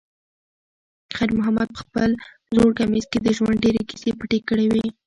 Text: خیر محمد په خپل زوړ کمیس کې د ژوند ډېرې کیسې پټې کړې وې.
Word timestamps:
خیر 1.15 1.31
محمد 1.39 1.67
په 1.73 1.79
خپل 1.83 2.09
زوړ 2.55 2.69
کمیس 2.79 3.05
کې 3.11 3.19
د 3.21 3.27
ژوند 3.37 3.61
ډېرې 3.63 3.81
کیسې 3.89 4.11
پټې 4.19 4.39
کړې 4.47 4.67
وې. 4.73 4.85